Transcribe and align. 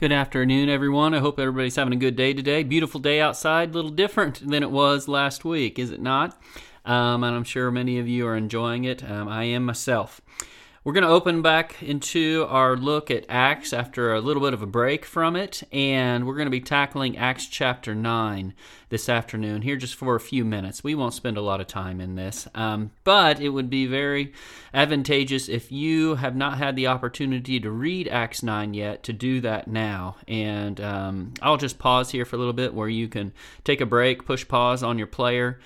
Good 0.00 0.12
afternoon, 0.12 0.70
everyone. 0.70 1.12
I 1.12 1.18
hope 1.18 1.38
everybody's 1.38 1.76
having 1.76 1.92
a 1.92 1.96
good 1.96 2.16
day 2.16 2.32
today. 2.32 2.62
Beautiful 2.62 3.00
day 3.00 3.20
outside, 3.20 3.68
a 3.68 3.72
little 3.74 3.90
different 3.90 4.40
than 4.48 4.62
it 4.62 4.70
was 4.70 5.08
last 5.08 5.44
week, 5.44 5.78
is 5.78 5.90
it 5.90 6.00
not? 6.00 6.40
Um, 6.86 7.22
and 7.22 7.36
I'm 7.36 7.44
sure 7.44 7.70
many 7.70 7.98
of 7.98 8.08
you 8.08 8.26
are 8.26 8.34
enjoying 8.34 8.84
it. 8.84 9.04
Um, 9.04 9.28
I 9.28 9.44
am 9.44 9.66
myself. 9.66 10.22
We're 10.82 10.94
going 10.94 11.04
to 11.04 11.10
open 11.10 11.42
back 11.42 11.82
into 11.82 12.46
our 12.48 12.74
look 12.74 13.10
at 13.10 13.26
Acts 13.28 13.74
after 13.74 14.14
a 14.14 14.20
little 14.22 14.42
bit 14.42 14.54
of 14.54 14.62
a 14.62 14.66
break 14.66 15.04
from 15.04 15.36
it, 15.36 15.62
and 15.70 16.26
we're 16.26 16.36
going 16.36 16.46
to 16.46 16.50
be 16.50 16.62
tackling 16.62 17.18
Acts 17.18 17.44
chapter 17.44 17.94
9 17.94 18.54
this 18.88 19.06
afternoon 19.10 19.60
here 19.60 19.76
just 19.76 19.94
for 19.94 20.14
a 20.14 20.20
few 20.20 20.42
minutes. 20.42 20.82
We 20.82 20.94
won't 20.94 21.12
spend 21.12 21.36
a 21.36 21.42
lot 21.42 21.60
of 21.60 21.66
time 21.66 22.00
in 22.00 22.14
this, 22.14 22.48
um, 22.54 22.92
but 23.04 23.42
it 23.42 23.50
would 23.50 23.68
be 23.68 23.84
very 23.84 24.32
advantageous 24.72 25.50
if 25.50 25.70
you 25.70 26.14
have 26.14 26.34
not 26.34 26.56
had 26.56 26.76
the 26.76 26.86
opportunity 26.86 27.60
to 27.60 27.70
read 27.70 28.08
Acts 28.08 28.42
9 28.42 28.72
yet 28.72 29.02
to 29.02 29.12
do 29.12 29.42
that 29.42 29.68
now. 29.68 30.16
And 30.26 30.80
um, 30.80 31.34
I'll 31.42 31.58
just 31.58 31.78
pause 31.78 32.10
here 32.10 32.24
for 32.24 32.36
a 32.36 32.38
little 32.38 32.54
bit 32.54 32.72
where 32.72 32.88
you 32.88 33.06
can 33.06 33.34
take 33.64 33.82
a 33.82 33.86
break, 33.86 34.24
push 34.24 34.48
pause 34.48 34.82
on 34.82 34.96
your 34.96 35.08
player 35.08 35.60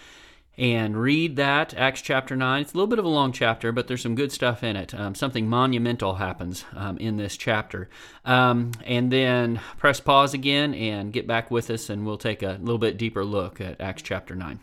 and 0.57 0.97
read 0.97 1.37
that 1.37 1.75
acts 1.75 2.01
chapter 2.01 2.37
9 2.37 2.63
it's 2.63 2.73
a 2.73 2.77
little 2.77 2.87
bit 2.87 2.99
of 2.99 3.05
a 3.05 3.09
long 3.09 3.33
chapter 3.33 3.73
but 3.73 3.87
there's 3.87 4.03
some 4.03 4.15
good 4.15 4.33
stuff 4.33 4.63
in 4.63 4.77
it. 4.77 4.95
Um, 4.95 5.15
something 5.15 5.49
monumental 5.49 6.15
happens 6.15 6.65
um, 6.75 6.97
in 6.99 7.17
this 7.17 7.37
chapter. 7.37 7.89
Um, 8.25 8.73
and 8.85 9.11
then 9.11 9.61
press 9.77 10.01
pause 10.01 10.35
again 10.35 10.75
and 10.75 11.13
get 11.13 11.27
back 11.27 11.51
with 11.51 11.71
us 11.71 11.91
and 11.91 12.07
we'll 12.07 12.19
take 12.19 12.43
a 12.43 12.59
little 12.61 12.79
bit 12.79 12.97
deeper 12.97 13.25
look 13.25 13.61
at 13.61 13.81
acts 13.81 14.03
chapter 14.03 14.35
9 14.35 14.61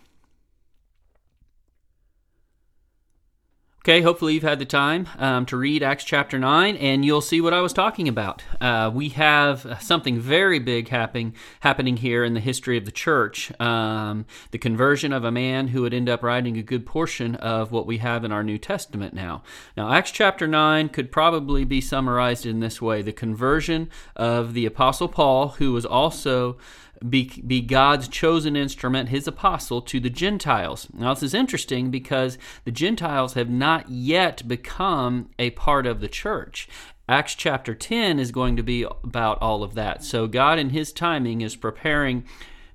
Okay, 3.84 4.02
hopefully 4.02 4.36
you've 4.36 4.44
had 4.44 4.60
the 4.60 4.66
time 4.66 5.10
um, 5.18 5.48
to 5.48 5.58
read 5.58 5.82
Acts 5.82 6.04
chapter 6.04 6.38
9 6.38 6.78
and 6.78 7.04
you'll 7.04 7.20
see 7.20 7.42
what 7.42 7.52
I 7.52 7.62
was 7.62 7.74
talking 7.74 8.08
about. 8.08 8.44
Uh, 8.62 8.92
we 8.94 9.10
have 9.10 9.80
something 9.82 10.20
very 10.20 10.60
big 10.60 10.90
happening, 10.90 11.34
happening 11.62 11.98
here 11.98 12.24
in 12.24 12.36
the 12.36 12.40
history 12.40 12.78
of 12.78 12.86
the 12.86 12.92
church 12.92 13.52
um, 13.60 14.28
the 14.52 14.60
conversion 14.60 15.12
of 15.12 15.24
a 15.24 15.32
man 15.32 15.70
who 15.70 15.82
would 15.82 15.96
end 15.96 16.10
up 16.10 16.22
writing 16.22 16.58
a 16.58 16.62
good 16.62 16.86
portion 16.86 17.34
of 17.38 17.72
what 17.72 17.88
we 17.88 17.98
have 17.98 18.24
in 18.24 18.32
our 18.32 18.44
New 18.44 18.60
Testament 18.60 19.16
now. 19.16 19.42
Now, 19.76 19.92
Acts 19.92 20.12
chapter 20.12 20.46
9 20.46 20.90
could 20.90 21.12
probably 21.12 21.66
be 21.66 21.82
summarized 21.82 22.46
in 22.46 22.60
this 22.60 22.84
way 22.84 23.02
the 23.02 23.12
conversion 23.12 23.90
of 24.16 24.54
the 24.54 24.68
Apostle 24.68 25.08
Paul, 25.08 25.48
who 25.58 25.74
was 25.74 25.88
also 25.88 26.60
be, 27.08 27.42
be 27.46 27.62
God's 27.62 28.08
chosen 28.08 28.56
instrument, 28.56 29.10
his 29.10 29.28
apostle, 29.28 29.82
to 29.84 30.00
the 30.00 30.10
Gentiles. 30.10 30.88
Now, 30.94 31.14
this 31.14 31.24
is 31.24 31.34
interesting 31.34 31.92
because 31.92 32.38
the 32.64 32.72
Gentiles 32.72 33.34
have 33.34 33.50
not 33.50 33.90
yet 33.90 34.48
become 34.48 35.30
a 35.40 35.50
part 35.52 35.86
of 35.86 36.00
the 36.00 36.08
church. 36.08 36.68
Acts 37.10 37.36
chapter 37.36 37.74
10 37.74 38.20
is 38.20 38.32
going 38.32 38.56
to 38.56 38.64
be 38.64 38.84
about 39.04 39.42
all 39.42 39.64
of 39.64 39.74
that. 39.74 40.04
So, 40.04 40.28
God, 40.28 40.60
in 40.60 40.70
his 40.70 40.94
timing, 40.94 41.42
is 41.42 41.56
preparing 41.56 42.24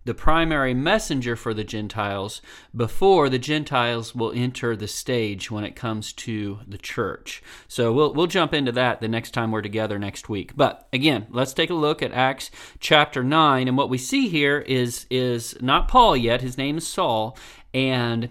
the 0.07 0.15
primary 0.15 0.73
messenger 0.73 1.35
for 1.35 1.53
the 1.53 1.65
Gentiles 1.65 2.41
before 2.75 3.29
the 3.29 3.41
Gentiles 3.41 4.15
will 4.15 4.33
enter 4.33 4.77
the 4.77 4.87
stage 4.87 5.51
when 5.51 5.65
it 5.65 5.75
comes 5.75 6.13
to 6.13 6.61
the 6.67 6.79
church. 6.79 7.43
So 7.67 7.93
we'll 7.93 8.15
we'll 8.15 8.29
jump 8.29 8.55
into 8.55 8.71
that 8.73 9.01
the 9.01 9.09
next 9.09 9.33
time 9.33 9.51
we're 9.51 9.63
together 9.63 9.99
next 9.99 10.29
week. 10.29 10.57
But 10.57 10.87
again, 10.93 11.27
let's 11.31 11.53
take 11.53 11.71
a 11.71 11.75
look 11.75 12.03
at 12.03 12.13
Acts 12.13 12.53
chapter 12.79 13.25
9 13.25 13.67
and 13.67 13.77
what 13.77 13.91
we 13.91 13.99
see 13.99 14.29
here 14.29 14.61
is 14.61 15.07
is 15.11 15.61
not 15.61 15.89
Paul 15.89 16.17
yet, 16.17 16.41
his 16.41 16.57
name 16.57 16.79
is 16.79 16.87
Saul, 16.87 17.37
and 17.75 18.31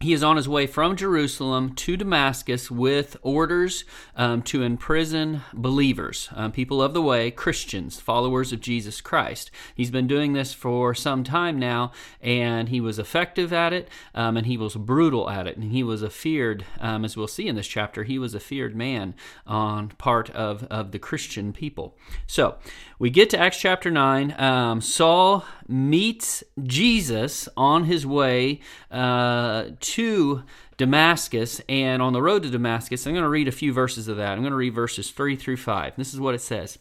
he 0.00 0.12
is 0.12 0.22
on 0.22 0.36
his 0.36 0.48
way 0.48 0.66
from 0.66 0.94
Jerusalem 0.94 1.74
to 1.74 1.96
Damascus 1.96 2.70
with 2.70 3.16
orders 3.22 3.84
um, 4.14 4.42
to 4.42 4.62
imprison 4.62 5.42
believers, 5.52 6.28
um, 6.34 6.52
people 6.52 6.80
of 6.80 6.94
the 6.94 7.02
way, 7.02 7.32
Christians, 7.32 7.98
followers 7.98 8.52
of 8.52 8.60
Jesus 8.60 9.00
Christ. 9.00 9.50
He's 9.74 9.90
been 9.90 10.06
doing 10.06 10.34
this 10.34 10.52
for 10.52 10.94
some 10.94 11.24
time 11.24 11.58
now, 11.58 11.90
and 12.20 12.68
he 12.68 12.80
was 12.80 12.98
effective 12.98 13.52
at 13.52 13.72
it, 13.72 13.88
um, 14.14 14.36
and 14.36 14.46
he 14.46 14.56
was 14.56 14.76
brutal 14.76 15.28
at 15.28 15.48
it, 15.48 15.56
and 15.56 15.72
he 15.72 15.82
was 15.82 16.02
a 16.02 16.10
feared, 16.10 16.64
um, 16.78 17.04
as 17.04 17.16
we'll 17.16 17.26
see 17.26 17.48
in 17.48 17.56
this 17.56 17.66
chapter, 17.66 18.04
he 18.04 18.18
was 18.18 18.34
a 18.34 18.40
feared 18.40 18.76
man 18.76 19.14
on 19.46 19.88
part 19.98 20.30
of, 20.30 20.62
of 20.64 20.92
the 20.92 20.98
Christian 21.00 21.52
people. 21.52 21.96
So 22.26 22.56
we 23.00 23.10
get 23.10 23.30
to 23.30 23.38
Acts 23.38 23.58
chapter 23.58 23.90
9. 23.90 24.34
Um, 24.40 24.80
Saul 24.80 25.44
meets 25.66 26.44
Jesus 26.62 27.48
on 27.56 27.84
his 27.84 28.06
way 28.06 28.60
uh, 28.90 29.66
to 29.94 30.42
Damascus. 30.76 31.60
And 31.68 32.02
on 32.02 32.12
the 32.12 32.22
road 32.22 32.42
to 32.42 32.50
Damascus, 32.50 33.06
I'm 33.06 33.12
going 33.12 33.22
to 33.22 33.28
read 33.28 33.48
a 33.48 33.52
few 33.52 33.72
verses 33.72 34.08
of 34.08 34.16
that. 34.16 34.32
I'm 34.32 34.40
going 34.40 34.50
to 34.50 34.56
read 34.56 34.74
verses 34.74 35.10
3 35.10 35.36
through 35.36 35.56
5. 35.56 35.94
This 35.96 36.14
is 36.14 36.20
what 36.20 36.34
it 36.34 36.40
says. 36.40 36.78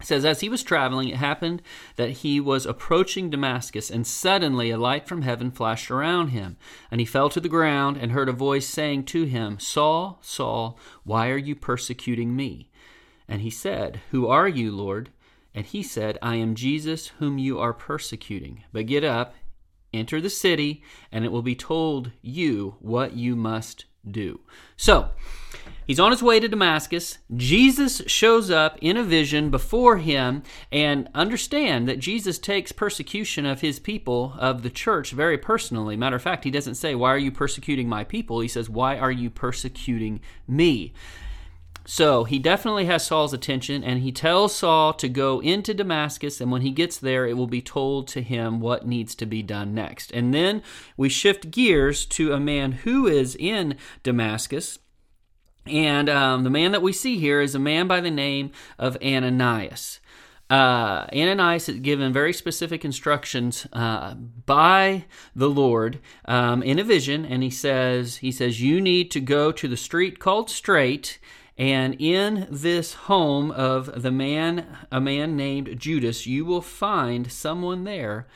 It 0.00 0.06
says, 0.06 0.24
As 0.24 0.40
he 0.40 0.48
was 0.48 0.62
traveling, 0.62 1.08
it 1.08 1.16
happened 1.16 1.60
that 1.96 2.10
he 2.10 2.40
was 2.40 2.64
approaching 2.64 3.28
Damascus, 3.28 3.90
and 3.90 4.06
suddenly 4.06 4.70
a 4.70 4.78
light 4.78 5.06
from 5.06 5.22
heaven 5.22 5.50
flashed 5.50 5.90
around 5.90 6.28
him. 6.28 6.56
And 6.90 7.00
he 7.00 7.04
fell 7.04 7.28
to 7.30 7.40
the 7.40 7.48
ground 7.48 7.98
and 7.98 8.12
heard 8.12 8.28
a 8.28 8.32
voice 8.32 8.66
saying 8.66 9.04
to 9.06 9.24
him, 9.24 9.58
Saul, 9.58 10.18
Saul, 10.22 10.78
why 11.04 11.28
are 11.28 11.36
you 11.36 11.54
persecuting 11.54 12.34
me? 12.34 12.70
And 13.28 13.42
he 13.42 13.50
said, 13.50 14.00
Who 14.10 14.26
are 14.26 14.48
you, 14.48 14.72
Lord? 14.72 15.10
And 15.54 15.66
he 15.66 15.82
said, 15.82 16.16
I 16.22 16.36
am 16.36 16.54
Jesus 16.54 17.08
whom 17.18 17.38
you 17.38 17.58
are 17.58 17.74
persecuting. 17.74 18.64
But 18.72 18.86
get 18.86 19.04
up, 19.04 19.34
enter 19.92 20.20
the 20.20 20.30
city, 20.30 20.82
and 21.10 21.24
it 21.24 21.32
will 21.32 21.42
be 21.42 21.54
told 21.54 22.12
you 22.22 22.76
what 22.80 23.14
you 23.14 23.36
must 23.36 23.84
do. 24.08 24.40
So, 24.76 25.10
he's 25.86 26.00
on 26.00 26.10
his 26.10 26.22
way 26.22 26.40
to 26.40 26.48
Damascus. 26.48 27.18
Jesus 27.36 28.02
shows 28.06 28.50
up 28.50 28.78
in 28.80 28.96
a 28.96 29.02
vision 29.02 29.50
before 29.50 29.98
him, 29.98 30.42
and 30.72 31.08
understand 31.14 31.86
that 31.88 31.98
Jesus 31.98 32.38
takes 32.38 32.72
persecution 32.72 33.44
of 33.44 33.60
his 33.60 33.78
people, 33.78 34.34
of 34.38 34.62
the 34.62 34.70
church, 34.70 35.12
very 35.12 35.38
personally. 35.38 35.96
Matter 35.96 36.16
of 36.16 36.22
fact, 36.22 36.44
he 36.44 36.50
doesn't 36.50 36.76
say, 36.76 36.94
Why 36.94 37.10
are 37.10 37.18
you 37.18 37.32
persecuting 37.32 37.88
my 37.88 38.04
people? 38.04 38.40
He 38.40 38.48
says, 38.48 38.70
Why 38.70 38.98
are 38.98 39.12
you 39.12 39.30
persecuting 39.30 40.20
me? 40.48 40.94
So 41.90 42.22
he 42.22 42.38
definitely 42.38 42.84
has 42.84 43.04
Saul's 43.04 43.32
attention, 43.32 43.82
and 43.82 43.98
he 43.98 44.12
tells 44.12 44.54
Saul 44.54 44.92
to 44.92 45.08
go 45.08 45.40
into 45.40 45.74
Damascus, 45.74 46.40
and 46.40 46.52
when 46.52 46.62
he 46.62 46.70
gets 46.70 46.96
there, 46.96 47.26
it 47.26 47.36
will 47.36 47.48
be 47.48 47.60
told 47.60 48.06
to 48.08 48.22
him 48.22 48.60
what 48.60 48.86
needs 48.86 49.16
to 49.16 49.26
be 49.26 49.42
done 49.42 49.74
next. 49.74 50.12
And 50.12 50.32
then 50.32 50.62
we 50.96 51.08
shift 51.08 51.50
gears 51.50 52.06
to 52.06 52.32
a 52.32 52.38
man 52.38 52.70
who 52.70 53.08
is 53.08 53.34
in 53.34 53.76
Damascus. 54.04 54.78
And 55.66 56.08
um, 56.08 56.44
the 56.44 56.48
man 56.48 56.70
that 56.70 56.80
we 56.80 56.92
see 56.92 57.18
here 57.18 57.40
is 57.40 57.56
a 57.56 57.58
man 57.58 57.88
by 57.88 58.00
the 58.00 58.08
name 58.12 58.52
of 58.78 58.96
Ananias. 59.02 59.98
Uh, 60.48 61.06
Ananias 61.12 61.68
is 61.68 61.80
given 61.80 62.12
very 62.12 62.32
specific 62.32 62.84
instructions 62.84 63.66
uh, 63.72 64.14
by 64.14 65.06
the 65.34 65.50
Lord 65.50 65.98
um, 66.26 66.62
in 66.62 66.78
a 66.78 66.84
vision, 66.84 67.24
and 67.24 67.42
he 67.42 67.50
says, 67.50 68.18
"He 68.18 68.30
says 68.30 68.62
you 68.62 68.80
need 68.80 69.10
to 69.10 69.20
go 69.20 69.50
to 69.50 69.66
the 69.66 69.76
street 69.76 70.20
called 70.20 70.48
Straight." 70.48 71.18
And 71.60 71.94
in 72.00 72.46
this 72.50 72.94
home 72.94 73.50
of 73.50 74.00
the 74.00 74.10
man, 74.10 74.64
a 74.90 74.98
man 74.98 75.36
named 75.36 75.78
Judas, 75.78 76.26
you 76.26 76.46
will 76.46 76.62
find 76.62 77.30
someone 77.30 77.84
there. 77.84 78.26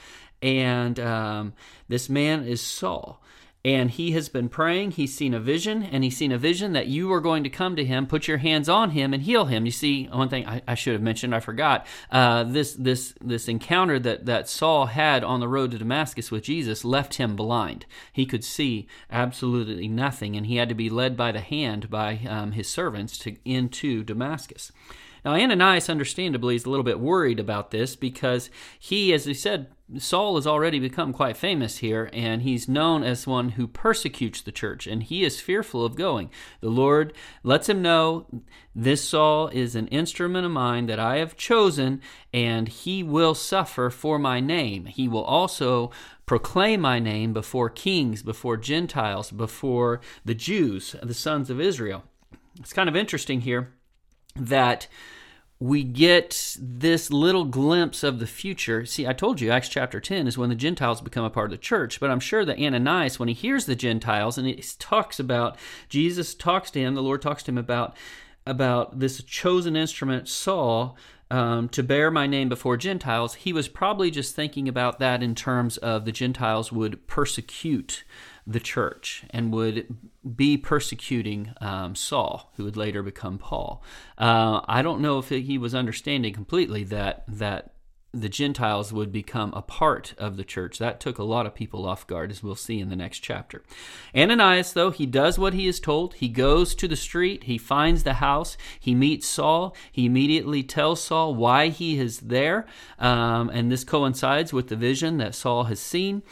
And 0.42 1.00
um, 1.00 1.54
this 1.88 2.10
man 2.10 2.44
is 2.44 2.60
Saul 2.60 3.23
and 3.64 3.90
he 3.90 4.12
has 4.12 4.28
been 4.28 4.50
praying. 4.50 4.90
He's 4.90 5.14
seen 5.14 5.32
a 5.32 5.40
vision, 5.40 5.82
and 5.82 6.04
he's 6.04 6.16
seen 6.16 6.32
a 6.32 6.38
vision 6.38 6.74
that 6.74 6.86
you 6.86 7.10
are 7.12 7.20
going 7.20 7.42
to 7.44 7.50
come 7.50 7.76
to 7.76 7.84
him, 7.84 8.06
put 8.06 8.28
your 8.28 8.36
hands 8.38 8.68
on 8.68 8.90
him, 8.90 9.14
and 9.14 9.22
heal 9.22 9.46
him. 9.46 9.64
You 9.64 9.72
see, 9.72 10.04
one 10.06 10.28
thing 10.28 10.46
I, 10.46 10.60
I 10.68 10.74
should 10.74 10.92
have 10.92 11.02
mentioned, 11.02 11.34
I 11.34 11.40
forgot. 11.40 11.86
Uh, 12.10 12.44
this 12.44 12.74
this 12.74 13.14
this 13.22 13.48
encounter 13.48 13.98
that 13.98 14.26
that 14.26 14.48
Saul 14.48 14.86
had 14.86 15.24
on 15.24 15.40
the 15.40 15.48
road 15.48 15.70
to 15.70 15.78
Damascus 15.78 16.30
with 16.30 16.44
Jesus 16.44 16.84
left 16.84 17.14
him 17.14 17.36
blind. 17.36 17.86
He 18.12 18.26
could 18.26 18.44
see 18.44 18.86
absolutely 19.10 19.88
nothing, 19.88 20.36
and 20.36 20.46
he 20.46 20.56
had 20.56 20.68
to 20.68 20.74
be 20.74 20.90
led 20.90 21.16
by 21.16 21.32
the 21.32 21.40
hand 21.40 21.88
by 21.88 22.20
um, 22.28 22.52
his 22.52 22.68
servants 22.68 23.16
to 23.18 23.36
into 23.44 24.04
Damascus. 24.04 24.72
Now, 25.24 25.32
Ananias, 25.32 25.88
understandably, 25.88 26.54
is 26.54 26.66
a 26.66 26.70
little 26.70 26.84
bit 26.84 27.00
worried 27.00 27.40
about 27.40 27.70
this 27.70 27.96
because 27.96 28.50
he, 28.78 29.14
as 29.14 29.24
he 29.24 29.32
said, 29.32 29.68
Saul 29.98 30.34
has 30.34 30.46
already 30.46 30.78
become 30.78 31.14
quite 31.14 31.36
famous 31.36 31.78
here, 31.78 32.10
and 32.12 32.42
he's 32.42 32.68
known 32.68 33.02
as 33.02 33.26
one 33.26 33.50
who 33.50 33.66
persecutes 33.66 34.42
the 34.42 34.52
church, 34.52 34.86
and 34.86 35.02
he 35.02 35.24
is 35.24 35.40
fearful 35.40 35.84
of 35.84 35.96
going. 35.96 36.30
The 36.60 36.68
Lord 36.68 37.14
lets 37.42 37.68
him 37.70 37.80
know 37.80 38.26
this 38.74 39.06
Saul 39.06 39.48
is 39.48 39.74
an 39.74 39.88
instrument 39.88 40.44
of 40.44 40.52
mine 40.52 40.86
that 40.86 40.98
I 40.98 41.18
have 41.18 41.36
chosen, 41.36 42.02
and 42.32 42.68
he 42.68 43.02
will 43.02 43.34
suffer 43.34 43.88
for 43.88 44.18
my 44.18 44.40
name. 44.40 44.86
He 44.86 45.08
will 45.08 45.24
also 45.24 45.90
proclaim 46.26 46.80
my 46.80 46.98
name 46.98 47.32
before 47.32 47.70
kings, 47.70 48.22
before 48.22 48.58
Gentiles, 48.58 49.30
before 49.30 50.00
the 50.24 50.34
Jews, 50.34 50.96
the 51.02 51.14
sons 51.14 51.48
of 51.48 51.60
Israel. 51.60 52.04
It's 52.58 52.72
kind 52.72 52.88
of 52.88 52.96
interesting 52.96 53.42
here 53.42 53.72
that 54.36 54.86
we 55.60 55.84
get 55.84 56.56
this 56.60 57.10
little 57.10 57.44
glimpse 57.44 58.02
of 58.02 58.18
the 58.18 58.26
future. 58.26 58.84
See, 58.84 59.06
I 59.06 59.12
told 59.12 59.40
you 59.40 59.50
Acts 59.50 59.68
chapter 59.68 60.00
10 60.00 60.26
is 60.26 60.36
when 60.36 60.48
the 60.48 60.54
Gentiles 60.54 61.00
become 61.00 61.24
a 61.24 61.30
part 61.30 61.46
of 61.46 61.52
the 61.52 61.58
church, 61.58 62.00
but 62.00 62.10
I'm 62.10 62.20
sure 62.20 62.44
that 62.44 62.58
Ananias, 62.58 63.18
when 63.18 63.28
he 63.28 63.34
hears 63.34 63.66
the 63.66 63.76
Gentiles 63.76 64.36
and 64.36 64.46
he 64.46 64.62
talks 64.78 65.20
about, 65.20 65.56
Jesus 65.88 66.34
talks 66.34 66.70
to 66.72 66.80
him, 66.80 66.94
the 66.94 67.02
Lord 67.02 67.22
talks 67.22 67.42
to 67.44 67.50
him 67.50 67.58
about 67.58 67.96
about 68.46 69.00
this 69.00 69.22
chosen 69.22 69.74
instrument, 69.74 70.28
Saul, 70.28 70.98
um, 71.30 71.68
to 71.70 71.82
bear 71.82 72.10
my 72.10 72.26
name 72.26 72.50
before 72.50 72.76
Gentiles, 72.76 73.36
he 73.36 73.52
was 73.52 73.68
probably 73.68 74.10
just 74.10 74.36
thinking 74.36 74.68
about 74.68 74.98
that 74.98 75.22
in 75.22 75.34
terms 75.34 75.78
of 75.78 76.04
the 76.04 76.12
Gentiles 76.12 76.70
would 76.70 77.06
persecute 77.06 78.04
the 78.46 78.60
church 78.60 79.24
and 79.30 79.52
would 79.52 79.86
be 80.36 80.56
persecuting 80.56 81.54
um, 81.60 81.94
Saul, 81.94 82.52
who 82.56 82.64
would 82.64 82.76
later 82.76 83.02
become 83.02 83.38
Paul. 83.38 83.82
Uh, 84.18 84.60
I 84.66 84.82
don't 84.82 85.00
know 85.00 85.18
if 85.18 85.28
he 85.30 85.58
was 85.58 85.74
understanding 85.74 86.34
completely 86.34 86.84
that 86.84 87.24
that 87.26 87.74
the 88.14 88.28
Gentiles 88.28 88.92
would 88.92 89.10
become 89.10 89.52
a 89.54 89.62
part 89.62 90.14
of 90.18 90.36
the 90.36 90.44
church. 90.44 90.78
That 90.78 91.00
took 91.00 91.18
a 91.18 91.24
lot 91.24 91.46
of 91.46 91.54
people 91.54 91.84
off 91.84 92.06
guard, 92.06 92.30
as 92.30 92.42
we'll 92.42 92.54
see 92.54 92.78
in 92.78 92.88
the 92.88 92.96
next 92.96 93.18
chapter. 93.20 93.62
Ananias, 94.14 94.72
though, 94.72 94.90
he 94.90 95.04
does 95.04 95.38
what 95.38 95.52
he 95.52 95.66
is 95.66 95.80
told. 95.80 96.14
He 96.14 96.28
goes 96.28 96.74
to 96.76 96.86
the 96.86 96.96
street, 96.96 97.44
he 97.44 97.58
finds 97.58 98.04
the 98.04 98.14
house, 98.14 98.56
he 98.78 98.94
meets 98.94 99.26
Saul. 99.26 99.74
He 99.90 100.06
immediately 100.06 100.62
tells 100.62 101.02
Saul 101.02 101.34
why 101.34 101.68
he 101.68 101.98
is 101.98 102.20
there, 102.20 102.66
um, 102.98 103.50
and 103.50 103.70
this 103.70 103.84
coincides 103.84 104.52
with 104.52 104.68
the 104.68 104.76
vision 104.76 105.18
that 105.18 105.34
Saul 105.34 105.64
has 105.64 105.80
seen 105.80 106.22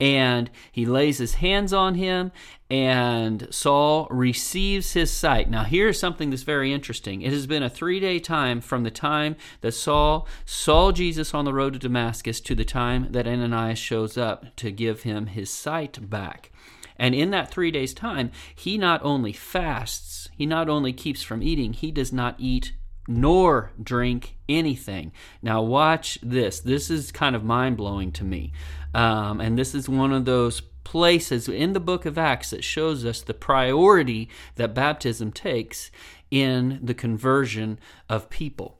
and 0.00 0.50
he 0.70 0.86
lays 0.86 1.18
his 1.18 1.34
hands 1.34 1.72
on 1.72 1.94
him, 1.94 2.30
and 2.70 3.48
Saul 3.50 4.06
receives 4.10 4.92
his 4.92 5.10
sight. 5.10 5.50
Now, 5.50 5.64
here's 5.64 5.98
something 5.98 6.30
that's 6.30 6.42
very 6.42 6.72
interesting. 6.72 7.22
It 7.22 7.32
has 7.32 7.46
been 7.46 7.62
a 7.62 7.70
three 7.70 7.98
day 7.98 8.18
time 8.18 8.60
from 8.60 8.84
the 8.84 8.90
time 8.90 9.36
that 9.60 9.72
Saul 9.72 10.28
saw 10.44 10.92
Jesus 10.92 11.34
on 11.34 11.44
the 11.44 11.54
road 11.54 11.72
to 11.72 11.78
Damascus 11.78 12.40
to 12.42 12.54
the 12.54 12.64
time 12.64 13.08
that 13.10 13.26
Ananias 13.26 13.78
shows 13.78 14.16
up 14.16 14.54
to 14.56 14.70
give 14.70 15.02
him 15.02 15.26
his 15.26 15.50
sight 15.50 16.10
back. 16.10 16.52
And 16.96 17.14
in 17.14 17.30
that 17.30 17.50
three 17.50 17.70
days' 17.70 17.94
time, 17.94 18.30
he 18.54 18.76
not 18.76 19.00
only 19.04 19.32
fasts, 19.32 20.28
he 20.36 20.46
not 20.46 20.68
only 20.68 20.92
keeps 20.92 21.22
from 21.22 21.42
eating, 21.42 21.72
he 21.72 21.90
does 21.90 22.12
not 22.12 22.34
eat 22.38 22.72
nor 23.08 23.72
drink 23.82 24.36
anything. 24.48 25.10
Now, 25.42 25.62
watch 25.62 26.18
this. 26.22 26.60
This 26.60 26.90
is 26.90 27.10
kind 27.10 27.34
of 27.34 27.42
mind 27.42 27.78
blowing 27.78 28.12
to 28.12 28.24
me. 28.24 28.52
Um, 28.94 29.40
and 29.40 29.58
this 29.58 29.74
is 29.74 29.88
one 29.88 30.12
of 30.12 30.26
those 30.26 30.60
places 30.84 31.48
in 31.48 31.72
the 31.72 31.80
book 31.80 32.06
of 32.06 32.18
Acts 32.18 32.50
that 32.50 32.62
shows 32.62 33.04
us 33.04 33.22
the 33.22 33.34
priority 33.34 34.28
that 34.56 34.74
baptism 34.74 35.32
takes 35.32 35.90
in 36.30 36.78
the 36.82 36.94
conversion 36.94 37.78
of 38.08 38.30
people. 38.30 38.78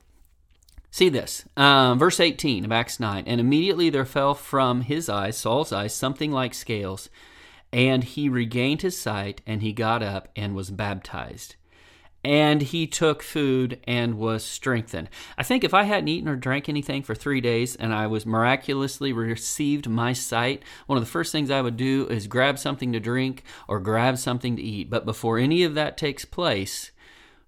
See 0.91 1.09
this, 1.09 1.45
um, 1.55 1.99
verse 1.99 2.19
18 2.19 2.65
of 2.65 2.71
Acts 2.71 2.99
9. 2.99 3.23
And 3.27 3.39
immediately 3.39 3.89
there 3.89 4.05
fell 4.05 4.33
from 4.33 4.81
his 4.81 5.07
eyes, 5.09 5.37
Saul's 5.37 5.71
eyes, 5.71 5.93
something 5.93 6.31
like 6.31 6.53
scales, 6.53 7.09
and 7.71 8.03
he 8.03 8.27
regained 8.27 8.81
his 8.81 8.97
sight, 8.97 9.41
and 9.45 9.61
he 9.61 9.71
got 9.71 10.01
up 10.01 10.29
and 10.35 10.55
was 10.55 10.71
baptized 10.71 11.55
and 12.23 12.61
he 12.61 12.85
took 12.85 13.23
food 13.23 13.79
and 13.85 14.17
was 14.17 14.43
strengthened. 14.43 15.09
I 15.37 15.43
think 15.43 15.63
if 15.63 15.73
I 15.73 15.83
hadn't 15.83 16.09
eaten 16.09 16.27
or 16.27 16.35
drank 16.35 16.67
anything 16.67 17.01
for 17.01 17.15
three 17.15 17.39
days 17.39 17.75
and 17.75 17.93
I 17.93 18.07
was 18.07 18.25
miraculously 18.25 19.13
received 19.13 19.89
my 19.89 20.13
sight, 20.13 20.63
one 20.85 20.97
of 20.97 21.03
the 21.03 21.09
first 21.09 21.31
things 21.31 21.49
I 21.49 21.61
would 21.61 21.77
do 21.77 22.07
is 22.07 22.27
grab 22.27 22.59
something 22.59 22.91
to 22.91 22.99
drink 22.99 23.43
or 23.67 23.79
grab 23.79 24.17
something 24.17 24.55
to 24.57 24.61
eat. 24.61 24.89
But 24.89 25.05
before 25.05 25.37
any 25.37 25.63
of 25.63 25.75
that 25.75 25.97
takes 25.97 26.25
place, 26.25 26.91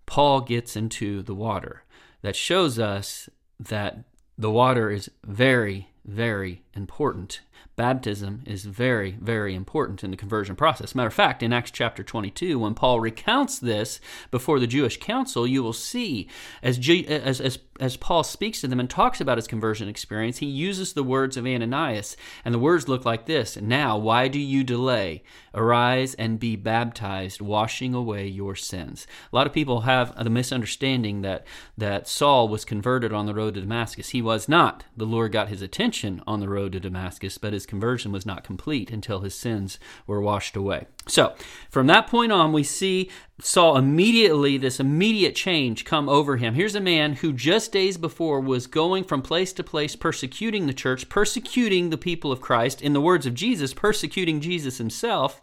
Paul 0.06 0.41
gets 0.41 0.75
into 0.75 1.21
the 1.21 1.35
water. 1.35 1.83
That 2.21 2.35
shows 2.35 2.79
us 2.79 3.29
that 3.59 4.03
the 4.38 4.51
water 4.51 4.89
is 4.89 5.12
very, 5.24 5.90
very 6.06 6.63
important 6.74 7.42
baptism 7.75 8.44
is 8.45 8.65
very, 8.65 9.18
very 9.21 9.56
important 9.56 10.03
in 10.03 10.12
the 10.12 10.18
conversion 10.18 10.56
process. 10.56 10.94
Matter 10.94 11.07
of 11.07 11.13
fact, 11.13 11.42
in 11.42 11.53
Acts 11.53 11.71
chapter 11.71 12.03
22, 12.03 12.59
when 12.59 12.75
Paul 12.75 13.00
recounts 13.00 13.59
this 13.59 14.00
before 14.30 14.59
the 14.59 14.68
Jewish 14.68 15.00
council, 15.00 15.48
you 15.48 15.63
will 15.63 15.74
see 15.74 16.30
as, 16.62 16.77
G, 16.77 17.07
as, 17.07 17.39
as, 17.42 17.59
as 17.80 17.98
Paul 17.98 18.24
speaks 18.24 18.62
to 18.62 18.68
them 18.68 18.80
and 18.80 18.89
talks 18.89 19.21
about 19.21 19.38
his 19.38 19.48
conversion 19.48 19.88
experience, 19.88 20.38
he 20.38 20.45
uses 20.45 20.94
the 20.94 21.03
words 21.03 21.38
of 21.38 21.45
Ananias. 21.45 22.15
And 22.45 22.53
the 22.53 22.59
words 22.59 22.88
look 22.88 23.06
like 23.06 23.25
this 23.25 23.57
Now, 23.57 23.98
why 23.98 24.27
do 24.27 24.39
you 24.39 24.63
delay? 24.63 25.24
Arise 25.53 26.13
and 26.15 26.39
be 26.39 26.56
baptized, 26.56 27.42
washing 27.42 27.94
away 27.94 28.27
your 28.27 28.56
sins. 28.56 29.06
A 29.31 29.36
lot 29.36 29.48
of 29.48 29.53
people 29.53 29.81
have 29.81 30.15
the 30.24 30.30
misunderstanding 30.30 31.24
that, 31.24 31.45
that 31.77 32.07
Saul 32.07 32.48
was 32.48 32.63
converted 32.63 33.12
on 33.12 33.25
the 33.25 33.33
road 33.33 33.56
to 33.56 33.62
Damascus. 33.62 34.09
He 34.09 34.21
was 34.21 34.48
not. 34.48 34.86
The 34.95 35.06
Lord 35.06 35.31
got 35.33 35.50
his 35.50 35.62
attention 35.62 35.90
on 36.25 36.39
the 36.39 36.49
road 36.49 36.71
to 36.71 36.79
Damascus, 36.79 37.38
but 37.38 37.53
his 37.53 37.65
conversion 37.65 38.11
was 38.11 38.25
not 38.25 38.43
complete 38.43 38.91
until 38.91 39.21
his 39.21 39.35
sins 39.35 39.79
were 40.07 40.21
washed 40.21 40.55
away. 40.55 40.88
So, 41.07 41.35
from 41.69 41.88
that 41.88 42.07
point 42.07 42.31
on, 42.31 42.53
we 42.53 42.63
see 42.63 43.09
Saul 43.39 43.77
immediately 43.77 44.57
this 44.57 44.79
immediate 44.79 45.35
change 45.35 45.85
come 45.85 46.07
over 46.07 46.38
him. 46.38 46.53
Here's 46.53 46.75
a 46.75 46.81
man 46.81 47.13
who 47.13 47.33
just 47.33 47.71
days 47.71 47.97
before 47.97 48.39
was 48.39 48.67
going 48.67 49.03
from 49.03 49.21
place 49.21 49.51
to 49.53 49.63
place 49.63 49.95
persecuting 49.95 50.67
the 50.67 50.73
church, 50.73 51.09
persecuting 51.09 51.89
the 51.89 51.97
people 51.97 52.31
of 52.31 52.41
Christ, 52.41 52.81
in 52.81 52.93
the 52.93 53.01
words 53.01 53.25
of 53.25 53.33
Jesus, 53.33 53.73
persecuting 53.73 54.41
Jesus 54.41 54.77
himself. 54.77 55.41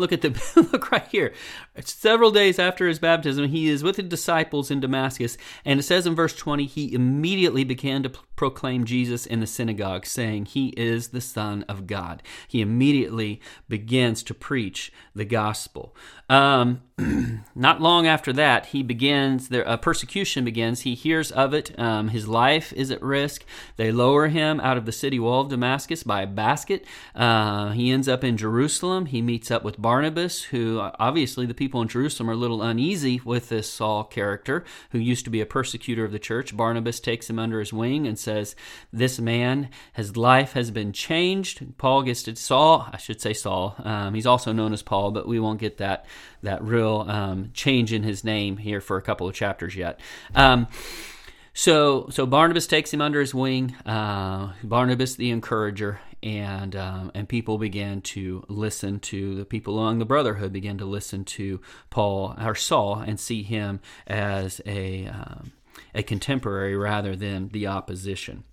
Look 0.00 0.12
at 0.12 0.22
the 0.22 0.30
look 0.72 0.90
right 0.90 1.06
here. 1.08 1.34
Several 1.84 2.30
days 2.30 2.58
after 2.58 2.88
his 2.88 2.98
baptism, 2.98 3.48
he 3.48 3.68
is 3.68 3.82
with 3.82 3.96
the 3.96 4.02
disciples 4.02 4.70
in 4.70 4.80
Damascus, 4.80 5.36
and 5.64 5.78
it 5.78 5.82
says 5.82 6.06
in 6.06 6.14
verse 6.14 6.34
20, 6.34 6.64
he 6.66 6.94
immediately 6.94 7.64
began 7.64 8.02
to 8.02 8.10
proclaim 8.40 8.86
Jesus 8.86 9.26
in 9.26 9.40
the 9.40 9.46
synagogue, 9.46 10.06
saying, 10.06 10.46
He 10.46 10.68
is 10.68 11.08
the 11.08 11.20
Son 11.20 11.62
of 11.68 11.86
God. 11.86 12.22
He 12.48 12.62
immediately 12.62 13.38
begins 13.68 14.22
to 14.22 14.32
preach 14.32 14.90
the 15.14 15.26
gospel. 15.26 15.94
Um, 16.30 16.80
not 17.54 17.82
long 17.82 18.06
after 18.06 18.32
that, 18.32 18.66
he 18.66 18.82
begins, 18.82 19.50
uh, 19.52 19.76
persecution 19.78 20.44
begins. 20.44 20.82
He 20.82 20.94
hears 20.94 21.30
of 21.32 21.52
it. 21.52 21.78
Um, 21.78 22.08
his 22.08 22.28
life 22.28 22.72
is 22.72 22.90
at 22.90 23.02
risk. 23.02 23.44
They 23.76 23.90
lower 23.92 24.28
him 24.28 24.60
out 24.60 24.76
of 24.78 24.86
the 24.86 24.92
city 24.92 25.18
wall 25.18 25.42
of 25.42 25.48
Damascus 25.48 26.02
by 26.02 26.22
a 26.22 26.26
basket. 26.26 26.86
Uh, 27.14 27.72
he 27.72 27.90
ends 27.90 28.08
up 28.08 28.22
in 28.22 28.36
Jerusalem. 28.36 29.06
He 29.06 29.20
meets 29.20 29.50
up 29.50 29.64
with 29.64 29.82
Barnabas, 29.82 30.44
who 30.44 30.78
uh, 30.78 30.92
obviously 30.98 31.46
the 31.46 31.52
people 31.52 31.82
in 31.82 31.88
Jerusalem 31.88 32.30
are 32.30 32.34
a 32.34 32.36
little 32.36 32.62
uneasy 32.62 33.20
with 33.22 33.48
this 33.48 33.68
Saul 33.68 34.04
character, 34.04 34.64
who 34.92 34.98
used 34.98 35.24
to 35.24 35.30
be 35.30 35.40
a 35.42 35.46
persecutor 35.46 36.04
of 36.04 36.12
the 36.12 36.18
church. 36.18 36.56
Barnabas 36.56 37.00
takes 37.00 37.28
him 37.28 37.38
under 37.38 37.58
his 37.58 37.72
wing 37.72 38.06
and 38.06 38.18
says, 38.18 38.29
This 38.92 39.18
man, 39.18 39.68
his 39.92 40.16
life 40.16 40.52
has 40.52 40.70
been 40.70 40.92
changed. 40.92 41.76
Paul 41.78 42.02
gets 42.02 42.22
to 42.24 42.36
Saul, 42.36 42.88
I 42.92 42.96
should 42.96 43.20
say 43.20 43.32
Saul. 43.32 43.74
Um, 43.78 44.14
he's 44.14 44.26
also 44.26 44.52
known 44.52 44.72
as 44.72 44.82
Paul, 44.82 45.10
but 45.10 45.28
we 45.28 45.40
won't 45.40 45.60
get 45.60 45.78
that 45.78 46.06
that 46.42 46.62
real 46.62 47.04
um, 47.08 47.50
change 47.52 47.92
in 47.92 48.02
his 48.02 48.24
name 48.24 48.56
here 48.56 48.80
for 48.80 48.96
a 48.96 49.02
couple 49.02 49.28
of 49.28 49.34
chapters 49.34 49.76
yet. 49.76 50.00
Um, 50.34 50.68
so, 51.52 52.08
so 52.10 52.26
Barnabas 52.26 52.66
takes 52.66 52.92
him 52.92 53.00
under 53.00 53.20
his 53.20 53.34
wing. 53.34 53.74
Uh, 53.84 54.52
Barnabas, 54.62 55.16
the 55.16 55.30
encourager, 55.30 56.00
and 56.22 56.76
um, 56.76 57.10
and 57.14 57.28
people 57.28 57.58
began 57.58 58.00
to 58.02 58.44
listen 58.48 59.00
to 59.00 59.34
the 59.34 59.44
people 59.44 59.78
among 59.78 59.98
the 59.98 60.04
brotherhood 60.04 60.52
began 60.52 60.78
to 60.78 60.84
listen 60.84 61.24
to 61.24 61.60
Paul 61.88 62.34
or 62.40 62.54
Saul 62.54 63.02
and 63.06 63.18
see 63.18 63.42
him 63.42 63.80
as 64.06 64.60
a 64.66 65.06
um, 65.06 65.52
a 65.94 66.02
contemporary 66.02 66.76
rather 66.76 67.16
than 67.16 67.48
the 67.48 67.66
opposition. 67.66 68.44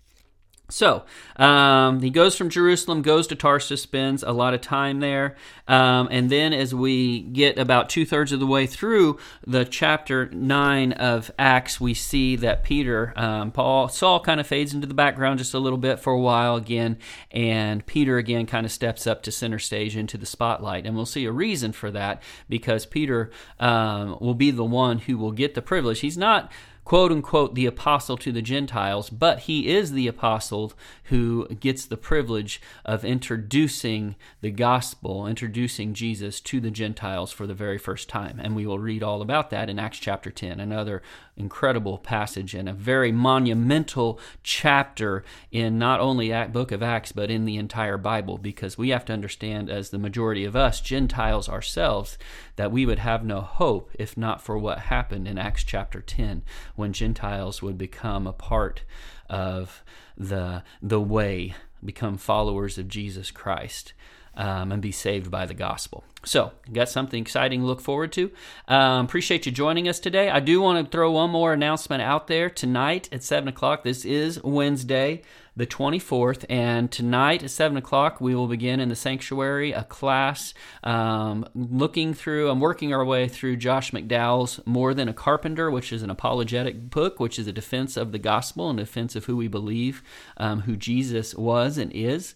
So 0.70 1.06
um, 1.38 2.02
he 2.02 2.10
goes 2.10 2.36
from 2.36 2.50
Jerusalem, 2.50 3.02
goes 3.02 3.28
to 3.28 3.36
Tarsus, 3.36 3.82
spends 3.82 4.22
a 4.22 4.32
lot 4.32 4.54
of 4.54 4.60
time 4.60 5.00
there, 5.00 5.38
um, 5.68 6.10
and 6.12 6.30
then 6.30 6.52
as 6.52 6.76
we 6.76 7.22
get 7.22 7.58
about 7.58 7.88
two 7.88 8.06
thirds 8.06 8.34
of 8.34 8.42
the 8.42 8.48
way 8.48 8.68
through 8.68 9.18
the 9.46 9.64
chapter 9.64 10.30
nine 10.32 10.92
of 10.92 11.32
Acts, 11.40 11.80
we 11.80 11.94
see 11.94 12.36
that 12.38 12.66
Peter, 12.66 13.14
um, 13.16 13.52
Paul, 13.52 13.88
Saul 13.88 14.20
kind 14.20 14.42
of 14.42 14.48
fades 14.48 14.74
into 14.74 14.88
the 14.88 14.94
background 14.94 15.40
just 15.40 15.54
a 15.54 15.60
little 15.60 15.78
bit 15.78 16.00
for 16.02 16.12
a 16.12 16.20
while 16.20 16.58
again, 16.58 16.98
and 17.32 17.86
Peter 17.86 18.18
again 18.18 18.46
kind 18.46 18.66
of 18.66 18.72
steps 18.72 19.08
up 19.08 19.24
to 19.24 19.32
center 19.32 19.60
stage 19.60 19.96
into 19.96 20.18
the 20.18 20.26
spotlight, 20.26 20.86
and 20.86 20.98
we'll 20.98 21.06
see 21.06 21.24
a 21.24 21.32
reason 21.32 21.72
for 21.72 21.92
that 21.92 22.22
because 22.50 22.86
Peter 22.86 23.32
um, 23.62 24.18
will 24.20 24.36
be 24.36 24.52
the 24.52 24.66
one 24.66 25.00
who 25.00 25.18
will 25.18 25.32
get 25.32 25.56
the 25.56 25.62
privilege. 25.62 26.02
He's 26.02 26.18
not 26.18 26.52
quote 26.88 27.12
unquote 27.12 27.54
the 27.54 27.66
apostle 27.66 28.16
to 28.16 28.32
the 28.32 28.42
Gentiles, 28.42 29.10
but 29.10 29.40
he 29.40 29.68
is 29.68 29.92
the 29.92 30.08
apostle 30.08 30.72
who 31.06 31.46
gets 31.50 31.86
the 31.86 31.98
privilege 31.98 32.62
of 32.86 33.04
introducing 33.04 34.16
the 34.40 34.52
gospel, 34.52 35.28
introducing 35.28 35.94
Jesus 35.94 36.40
to 36.40 36.62
the 36.62 36.72
Gentiles 36.72 37.34
for 37.34 37.46
the 37.46 37.54
very 37.54 37.78
first 37.78 38.08
time. 38.08 38.40
And 38.42 38.56
we 38.56 38.66
will 38.66 38.80
read 38.80 39.04
all 39.04 39.22
about 39.22 39.50
that 39.50 39.70
in 39.70 39.80
Acts 39.80 40.00
chapter 40.00 40.32
10, 40.32 40.62
another 40.62 41.02
incredible 41.36 41.98
passage 41.98 42.54
and 42.54 42.70
a 42.70 42.74
very 42.74 43.12
monumental 43.12 44.18
chapter 44.42 45.26
in 45.52 45.78
not 45.78 46.00
only 46.00 46.30
the 46.30 46.50
book 46.52 46.72
of 46.72 46.82
Acts, 46.82 47.12
but 47.12 47.30
in 47.30 47.44
the 47.44 47.58
entire 47.58 47.98
Bible, 47.98 48.38
because 48.38 48.78
we 48.78 48.90
have 48.90 49.04
to 49.06 49.14
understand, 49.14 49.70
as 49.70 49.90
the 49.90 50.00
majority 50.00 50.46
of 50.46 50.56
us, 50.56 50.80
Gentiles 50.80 51.50
ourselves, 51.50 52.18
that 52.56 52.72
we 52.72 52.86
would 52.86 53.00
have 53.00 53.26
no 53.26 53.42
hope 53.42 53.92
if 54.00 54.18
not 54.18 54.42
for 54.42 54.58
what 54.58 54.80
happened 54.80 55.28
in 55.28 55.38
Acts 55.38 55.66
chapter 55.66 56.00
10 56.00 56.44
when 56.78 56.94
Gentiles 56.94 57.62
would 57.62 57.78
become 57.78 58.26
a 58.26 58.34
part 58.34 58.84
of 59.30 59.84
the, 60.16 60.64
the 60.82 61.02
way, 61.02 61.56
become 61.84 62.18
followers 62.18 62.78
of 62.78 62.88
Jesus 62.88 63.32
Christ. 63.32 63.94
Um, 64.38 64.72
and 64.72 64.82
be 64.82 64.92
saved 64.92 65.30
by 65.30 65.46
the 65.46 65.54
gospel. 65.54 66.04
So, 66.24 66.52
got 66.72 66.90
something 66.90 67.22
exciting 67.22 67.62
to 67.62 67.66
look 67.66 67.82
forward 67.82 68.12
to. 68.14 68.32
Um, 68.68 69.06
appreciate 69.06 69.46
you 69.46 69.52
joining 69.52 69.88
us 69.88 70.00
today. 70.00 70.30
I 70.30 70.40
do 70.40 70.62
want 70.62 70.86
to 70.86 70.92
throw 70.92 71.12
one 71.12 71.32
more 71.32 71.54
announcement 71.54 72.02
out 72.02 72.28
there 72.28 72.50
tonight 72.50 73.10
at 73.12 73.24
7 73.24 73.48
o'clock. 73.48 73.84
This 73.84 74.04
is 74.04 74.44
Wednesday, 74.44 75.22
the 75.56 75.66
24th, 75.66 76.46
and 76.50 76.92
tonight 76.92 77.44
at 77.44 77.50
7 77.50 77.78
o'clock, 77.78 78.20
we 78.20 78.36
will 78.36 78.48
begin 78.48 78.80
in 78.80 78.90
the 78.90 78.96
sanctuary 78.96 79.72
a 79.72 79.84
class 79.86 80.54
um, 80.84 81.48
looking 81.56 82.14
through, 82.14 82.50
I'm 82.50 82.60
working 82.60 82.94
our 82.94 83.06
way 83.06 83.28
through 83.28 83.58
Josh 83.58 83.92
McDowell's 83.92 84.60
More 84.66 84.94
Than 84.94 85.08
a 85.08 85.14
Carpenter, 85.14 85.72
which 85.72 85.94
is 85.94 86.04
an 86.04 86.10
apologetic 86.10 86.90
book, 86.90 87.20
which 87.20 87.40
is 87.40 87.48
a 87.48 87.54
defense 87.54 87.96
of 87.96 88.12
the 88.12 88.20
gospel 88.20 88.70
and 88.70 88.78
defense 88.78 89.16
of 89.16 89.26
who 89.26 89.38
we 89.38 89.48
believe, 89.48 90.04
um, 90.38 90.62
who 90.62 90.76
Jesus 90.76 91.34
was 91.36 91.78
and 91.78 91.92
is. 91.94 92.36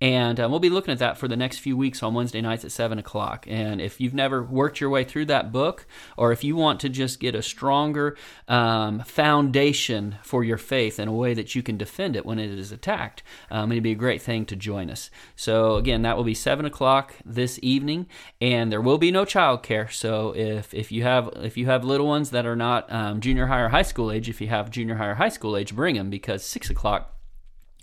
And 0.00 0.38
um, 0.38 0.50
we'll 0.50 0.60
be 0.60 0.70
looking 0.70 0.92
at 0.92 1.00
that 1.00 1.18
for 1.18 1.26
the 1.26 1.36
next 1.36 1.58
few 1.58 1.76
weeks 1.76 2.02
on 2.02 2.14
Wednesday 2.14 2.40
nights 2.40 2.64
at 2.64 2.70
7 2.70 2.98
o'clock. 2.98 3.46
And 3.48 3.80
if 3.80 4.00
you've 4.00 4.14
never 4.14 4.42
worked 4.42 4.80
your 4.80 4.90
way 4.90 5.02
through 5.02 5.26
that 5.26 5.50
book, 5.50 5.86
or 6.16 6.30
if 6.30 6.44
you 6.44 6.54
want 6.54 6.78
to 6.80 6.88
just 6.88 7.18
get 7.18 7.34
a 7.34 7.42
stronger 7.42 8.16
um, 8.46 9.00
foundation 9.00 10.16
for 10.22 10.44
your 10.44 10.56
faith 10.56 11.00
in 11.00 11.08
a 11.08 11.12
way 11.12 11.34
that 11.34 11.54
you 11.54 11.62
can 11.62 11.76
defend 11.76 12.14
it 12.14 12.24
when 12.24 12.38
it 12.38 12.50
is 12.50 12.70
attacked, 12.70 13.24
um, 13.50 13.72
it'd 13.72 13.82
be 13.82 13.90
a 13.90 13.96
great 13.96 14.22
thing 14.22 14.46
to 14.46 14.54
join 14.54 14.88
us. 14.88 15.10
So, 15.34 15.76
again, 15.76 16.02
that 16.02 16.16
will 16.16 16.24
be 16.24 16.34
7 16.34 16.64
o'clock 16.64 17.14
this 17.24 17.58
evening, 17.60 18.06
and 18.40 18.70
there 18.70 18.80
will 18.80 18.98
be 18.98 19.10
no 19.10 19.24
childcare. 19.24 19.90
So, 19.90 20.32
if, 20.36 20.72
if, 20.72 20.92
you, 20.92 21.02
have, 21.02 21.30
if 21.36 21.56
you 21.56 21.66
have 21.66 21.82
little 21.84 22.06
ones 22.06 22.30
that 22.30 22.46
are 22.46 22.56
not 22.56 22.92
um, 22.92 23.20
junior 23.20 23.46
high 23.46 23.60
or 23.60 23.68
high 23.68 23.82
school 23.82 24.12
age, 24.12 24.28
if 24.28 24.40
you 24.40 24.46
have 24.46 24.70
junior 24.70 24.94
high 24.94 25.08
or 25.08 25.14
high 25.14 25.28
school 25.28 25.56
age, 25.56 25.74
bring 25.74 25.96
them 25.96 26.08
because 26.08 26.44
6 26.44 26.70
o'clock 26.70 27.17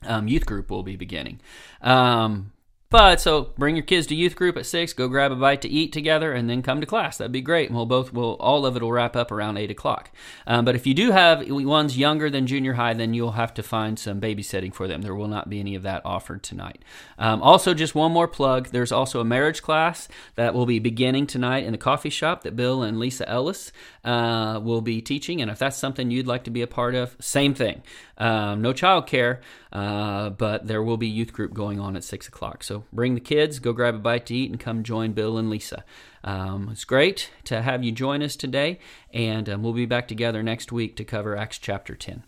um, 0.06 0.28
youth 0.28 0.46
group 0.46 0.70
will 0.70 0.84
be 0.84 0.96
beginning. 0.96 1.40
Um, 1.82 2.52
but 2.96 3.20
so 3.20 3.50
bring 3.58 3.76
your 3.76 3.84
kids 3.84 4.08
to 4.08 4.16
youth 4.16 4.38
group 4.38 4.56
at 4.56 4.66
six, 4.66 4.94
go 4.94 5.10
grab 5.10 5.30
a 5.30 5.36
bite 5.36 5.62
to 5.64 5.68
eat 5.68 5.92
together, 5.92 6.32
and 6.32 6.50
then 6.50 6.62
come 6.62 6.80
to 6.80 6.88
class. 6.88 7.18
That'd 7.18 7.34
be 7.34 7.42
great. 7.42 7.68
And 7.68 7.76
we'll 7.76 7.86
both 7.86 8.14
will 8.14 8.36
all 8.36 8.66
of 8.66 8.78
it 8.78 8.82
will 8.82 8.94
wrap 8.94 9.18
up 9.18 9.34
around 9.34 9.58
eight 9.58 9.70
o'clock. 9.70 10.12
Um, 10.48 10.64
but 10.64 10.76
if 10.76 10.88
you 10.88 10.94
do 10.94 11.12
have 11.12 11.44
ones 11.50 11.98
younger 11.98 12.30
than 12.30 12.48
junior 12.48 12.72
high, 12.76 12.94
then 12.94 13.14
you'll 13.14 13.34
have 13.34 13.54
to 13.56 13.64
find 13.64 14.00
some 14.00 14.22
babysitting 14.22 14.74
for 14.74 14.88
them. 14.88 15.02
There 15.02 15.14
will 15.14 15.28
not 15.28 15.50
be 15.50 15.60
any 15.60 15.76
of 15.76 15.84
that 15.84 16.04
offered 16.06 16.42
tonight. 16.42 16.84
Um, 17.20 17.42
also, 17.42 17.74
just 17.74 17.96
one 17.96 18.14
more 18.14 18.30
plug. 18.30 18.70
There's 18.70 18.94
also 18.94 19.20
a 19.20 19.26
marriage 19.26 19.62
class 19.62 20.08
that 20.36 20.54
will 20.54 20.66
be 20.66 20.80
beginning 20.80 21.28
tonight 21.28 21.66
in 21.66 21.74
the 21.74 21.78
coffee 21.78 22.10
shop 22.10 22.44
that 22.44 22.56
Bill 22.56 22.82
and 22.82 22.98
Lisa 22.98 23.28
Ellis 23.28 23.74
uh, 24.06 24.62
will 24.64 24.82
be 24.82 25.02
teaching. 25.02 25.42
And 25.42 25.52
if 25.52 25.60
that's 25.60 25.76
something 25.76 26.12
you'd 26.12 26.28
like 26.28 26.46
to 26.46 26.50
be 26.50 26.62
a 26.62 26.68
part 26.68 26.96
of, 26.96 27.18
same 27.20 27.54
thing. 27.54 27.84
Um, 28.18 28.62
no 28.62 28.72
childcare, 28.72 29.42
uh, 29.74 30.30
but 30.30 30.66
there 30.66 30.82
will 30.82 30.96
be 30.96 31.08
youth 31.08 31.34
group 31.34 31.54
going 31.54 31.82
on 31.82 31.98
at 31.98 32.04
six 32.06 32.30
o'clock. 32.30 32.64
So 32.64 32.85
bring 32.94 33.16
the 33.16 33.22
kids, 33.22 33.60
go 33.60 33.74
grab 33.74 33.96
a 33.96 34.00
bite 34.00 34.26
to 34.28 34.36
eat, 34.36 34.50
and 34.50 34.60
come 34.60 34.84
join 34.84 35.14
Bill 35.14 35.38
and 35.38 35.50
Lisa. 35.50 35.84
Um, 36.24 36.70
it's 36.72 36.86
great 36.86 37.32
to 37.46 37.62
have 37.62 37.84
you 37.84 37.92
join 37.92 38.24
us 38.24 38.36
today, 38.36 38.80
and 39.14 39.48
um, 39.50 39.64
we'll 39.64 39.74
be 39.74 39.86
back 39.86 40.08
together 40.08 40.42
next 40.42 40.72
week 40.72 40.96
to 40.98 41.04
cover 41.04 41.36
Acts 41.36 41.58
chapter 41.58 41.96
10. 41.96 42.24